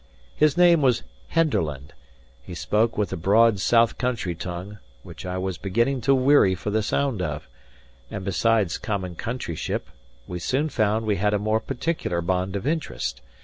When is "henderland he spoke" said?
1.35-2.97